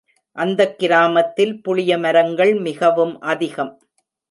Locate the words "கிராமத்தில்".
0.79-1.61